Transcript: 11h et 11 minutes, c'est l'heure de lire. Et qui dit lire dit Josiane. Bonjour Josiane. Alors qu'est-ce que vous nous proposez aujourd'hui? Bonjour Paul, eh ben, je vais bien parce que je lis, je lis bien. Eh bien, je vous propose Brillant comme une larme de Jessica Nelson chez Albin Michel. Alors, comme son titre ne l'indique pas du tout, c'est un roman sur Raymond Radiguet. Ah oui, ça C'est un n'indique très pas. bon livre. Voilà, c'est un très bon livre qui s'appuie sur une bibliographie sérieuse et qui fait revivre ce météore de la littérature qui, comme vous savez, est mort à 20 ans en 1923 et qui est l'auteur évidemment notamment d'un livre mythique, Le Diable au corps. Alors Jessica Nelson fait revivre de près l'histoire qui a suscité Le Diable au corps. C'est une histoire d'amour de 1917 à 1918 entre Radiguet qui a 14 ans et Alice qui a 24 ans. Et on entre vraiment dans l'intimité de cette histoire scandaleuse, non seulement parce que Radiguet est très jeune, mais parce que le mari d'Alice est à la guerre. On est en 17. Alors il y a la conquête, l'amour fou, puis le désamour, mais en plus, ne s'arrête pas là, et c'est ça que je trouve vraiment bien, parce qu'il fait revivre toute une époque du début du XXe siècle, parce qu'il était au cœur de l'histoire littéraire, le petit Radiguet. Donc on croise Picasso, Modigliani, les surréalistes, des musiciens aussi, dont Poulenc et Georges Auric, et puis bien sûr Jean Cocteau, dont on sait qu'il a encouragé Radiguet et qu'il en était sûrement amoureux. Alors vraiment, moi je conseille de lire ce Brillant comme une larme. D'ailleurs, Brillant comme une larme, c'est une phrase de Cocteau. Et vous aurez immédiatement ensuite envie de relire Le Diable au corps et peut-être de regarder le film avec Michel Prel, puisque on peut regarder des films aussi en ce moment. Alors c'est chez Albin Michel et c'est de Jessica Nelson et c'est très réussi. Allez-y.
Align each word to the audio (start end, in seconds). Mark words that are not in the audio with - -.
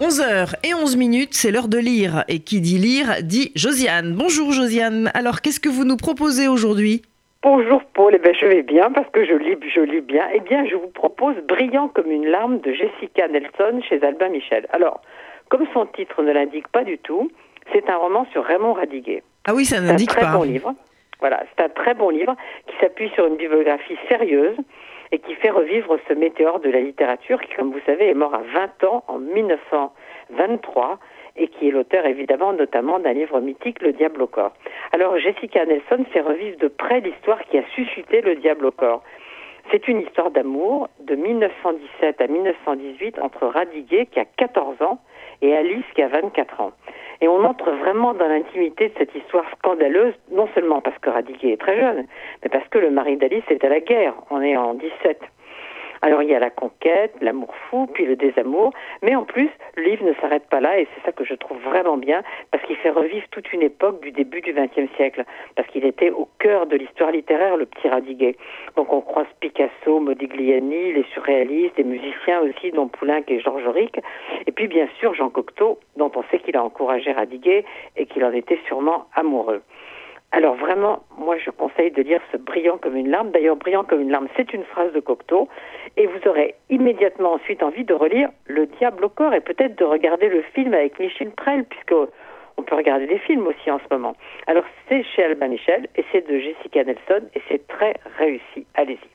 11h 0.00 0.54
et 0.64 0.74
11 0.74 0.96
minutes, 0.96 1.34
c'est 1.34 1.52
l'heure 1.52 1.68
de 1.68 1.78
lire. 1.78 2.24
Et 2.26 2.40
qui 2.40 2.60
dit 2.60 2.78
lire 2.78 3.22
dit 3.22 3.52
Josiane. 3.54 4.12
Bonjour 4.16 4.50
Josiane. 4.50 5.08
Alors 5.14 5.40
qu'est-ce 5.40 5.60
que 5.60 5.68
vous 5.68 5.84
nous 5.84 5.96
proposez 5.96 6.48
aujourd'hui? 6.48 7.02
Bonjour 7.44 7.80
Paul, 7.94 8.12
eh 8.12 8.18
ben, 8.18 8.34
je 8.34 8.44
vais 8.44 8.64
bien 8.64 8.90
parce 8.90 9.08
que 9.12 9.24
je 9.24 9.34
lis, 9.34 9.54
je 9.72 9.80
lis 9.80 10.00
bien. 10.00 10.24
Eh 10.34 10.40
bien, 10.40 10.66
je 10.68 10.74
vous 10.74 10.88
propose 10.88 11.36
Brillant 11.46 11.86
comme 11.86 12.10
une 12.10 12.26
larme 12.26 12.58
de 12.58 12.72
Jessica 12.72 13.28
Nelson 13.28 13.80
chez 13.88 14.02
Albin 14.02 14.30
Michel. 14.30 14.66
Alors, 14.72 15.00
comme 15.48 15.64
son 15.72 15.86
titre 15.86 16.24
ne 16.24 16.32
l'indique 16.32 16.66
pas 16.66 16.82
du 16.82 16.98
tout, 16.98 17.30
c'est 17.72 17.88
un 17.88 17.96
roman 17.96 18.26
sur 18.32 18.42
Raymond 18.44 18.72
Radiguet. 18.72 19.22
Ah 19.46 19.54
oui, 19.54 19.64
ça 19.64 19.76
C'est 19.76 19.82
un 19.82 19.86
n'indique 19.86 20.08
très 20.10 20.22
pas. 20.22 20.36
bon 20.36 20.42
livre. 20.42 20.74
Voilà, 21.20 21.44
c'est 21.56 21.62
un 21.62 21.68
très 21.68 21.94
bon 21.94 22.10
livre 22.10 22.34
qui 22.66 22.74
s'appuie 22.80 23.10
sur 23.14 23.26
une 23.28 23.36
bibliographie 23.36 23.96
sérieuse 24.08 24.56
et 25.14 25.20
qui 25.20 25.36
fait 25.36 25.50
revivre 25.50 25.96
ce 26.08 26.12
météore 26.12 26.58
de 26.58 26.68
la 26.68 26.80
littérature 26.80 27.40
qui, 27.40 27.54
comme 27.54 27.70
vous 27.70 27.80
savez, 27.86 28.08
est 28.08 28.14
mort 28.14 28.34
à 28.34 28.42
20 28.52 28.82
ans 28.82 29.04
en 29.06 29.20
1923 29.20 30.98
et 31.36 31.46
qui 31.46 31.68
est 31.68 31.70
l'auteur 31.70 32.04
évidemment 32.04 32.52
notamment 32.52 32.98
d'un 32.98 33.12
livre 33.12 33.38
mythique, 33.40 33.80
Le 33.80 33.92
Diable 33.92 34.22
au 34.22 34.26
corps. 34.26 34.52
Alors 34.90 35.16
Jessica 35.18 35.64
Nelson 35.66 36.04
fait 36.12 36.20
revivre 36.20 36.58
de 36.58 36.66
près 36.66 36.98
l'histoire 36.98 37.40
qui 37.44 37.58
a 37.58 37.62
suscité 37.76 38.22
Le 38.22 38.34
Diable 38.34 38.66
au 38.66 38.72
corps. 38.72 39.04
C'est 39.70 39.86
une 39.86 40.00
histoire 40.00 40.32
d'amour 40.32 40.88
de 40.98 41.14
1917 41.14 42.20
à 42.20 42.26
1918 42.26 43.20
entre 43.20 43.46
Radiguet 43.46 44.06
qui 44.06 44.18
a 44.18 44.24
14 44.24 44.82
ans 44.82 44.98
et 45.42 45.54
Alice 45.56 45.84
qui 45.94 46.02
a 46.02 46.08
24 46.08 46.60
ans. 46.60 46.72
Et 47.20 47.28
on 47.28 47.44
entre 47.44 47.70
vraiment 47.70 48.14
dans 48.14 48.28
l'intimité 48.28 48.88
de 48.88 48.94
cette 48.98 49.14
histoire 49.14 49.44
scandaleuse, 49.58 50.14
non 50.30 50.48
seulement 50.54 50.80
parce 50.80 50.98
que 50.98 51.10
Radiguet 51.10 51.52
est 51.52 51.60
très 51.60 51.78
jeune, 51.80 52.06
mais 52.42 52.48
parce 52.48 52.66
que 52.68 52.78
le 52.78 52.90
mari 52.90 53.16
d'Alice 53.16 53.44
est 53.48 53.64
à 53.64 53.68
la 53.68 53.80
guerre. 53.80 54.14
On 54.30 54.40
est 54.40 54.56
en 54.56 54.74
17. 54.74 55.20
Alors 56.02 56.22
il 56.22 56.28
y 56.28 56.34
a 56.34 56.38
la 56.38 56.50
conquête, 56.50 57.14
l'amour 57.22 57.54
fou, 57.70 57.88
puis 57.92 58.04
le 58.04 58.16
désamour, 58.16 58.72
mais 59.02 59.14
en 59.14 59.24
plus, 59.24 59.48
ne 60.02 60.14
s'arrête 60.14 60.46
pas 60.48 60.60
là, 60.60 60.78
et 60.78 60.88
c'est 60.94 61.04
ça 61.04 61.12
que 61.12 61.24
je 61.24 61.34
trouve 61.34 61.58
vraiment 61.62 61.96
bien, 61.96 62.22
parce 62.50 62.64
qu'il 62.64 62.76
fait 62.76 62.90
revivre 62.90 63.26
toute 63.30 63.52
une 63.52 63.62
époque 63.62 64.02
du 64.02 64.10
début 64.10 64.40
du 64.40 64.52
XXe 64.52 64.92
siècle, 64.96 65.24
parce 65.56 65.68
qu'il 65.68 65.84
était 65.84 66.10
au 66.10 66.28
cœur 66.38 66.66
de 66.66 66.76
l'histoire 66.76 67.10
littéraire, 67.10 67.56
le 67.56 67.66
petit 67.66 67.88
Radiguet. 67.88 68.36
Donc 68.76 68.92
on 68.92 69.00
croise 69.00 69.26
Picasso, 69.40 70.00
Modigliani, 70.00 70.92
les 70.92 71.04
surréalistes, 71.12 71.76
des 71.76 71.84
musiciens 71.84 72.40
aussi, 72.40 72.70
dont 72.72 72.88
Poulenc 72.88 73.22
et 73.28 73.40
Georges 73.40 73.66
Auric, 73.66 74.00
et 74.46 74.52
puis 74.52 74.68
bien 74.68 74.88
sûr 74.98 75.14
Jean 75.14 75.30
Cocteau, 75.30 75.78
dont 75.96 76.10
on 76.14 76.22
sait 76.30 76.38
qu'il 76.38 76.56
a 76.56 76.64
encouragé 76.64 77.12
Radiguet 77.12 77.64
et 77.96 78.06
qu'il 78.06 78.24
en 78.24 78.32
était 78.32 78.58
sûrement 78.66 79.06
amoureux. 79.14 79.62
Alors 80.36 80.56
vraiment, 80.56 81.04
moi 81.16 81.36
je 81.38 81.50
conseille 81.50 81.92
de 81.92 82.02
lire 82.02 82.20
ce 82.32 82.36
Brillant 82.36 82.76
comme 82.78 82.96
une 82.96 83.08
larme. 83.08 83.30
D'ailleurs, 83.30 83.54
Brillant 83.54 83.84
comme 83.84 84.00
une 84.00 84.10
larme, 84.10 84.26
c'est 84.36 84.52
une 84.52 84.64
phrase 84.64 84.92
de 84.92 84.98
Cocteau. 84.98 85.48
Et 85.96 86.08
vous 86.08 86.28
aurez 86.28 86.56
immédiatement 86.70 87.34
ensuite 87.34 87.62
envie 87.62 87.84
de 87.84 87.94
relire 87.94 88.30
Le 88.46 88.66
Diable 88.66 89.04
au 89.04 89.08
corps 89.08 89.32
et 89.32 89.40
peut-être 89.40 89.78
de 89.78 89.84
regarder 89.84 90.28
le 90.28 90.42
film 90.42 90.74
avec 90.74 90.98
Michel 90.98 91.30
Prel, 91.30 91.64
puisque 91.64 91.94
on 92.56 92.62
peut 92.62 92.74
regarder 92.74 93.06
des 93.06 93.18
films 93.18 93.46
aussi 93.46 93.70
en 93.70 93.78
ce 93.78 93.94
moment. 93.94 94.16
Alors 94.48 94.64
c'est 94.88 95.04
chez 95.04 95.22
Albin 95.22 95.46
Michel 95.46 95.86
et 95.94 96.04
c'est 96.10 96.28
de 96.28 96.36
Jessica 96.36 96.82
Nelson 96.82 97.28
et 97.36 97.40
c'est 97.48 97.64
très 97.68 97.94
réussi. 98.18 98.66
Allez-y. 98.74 99.14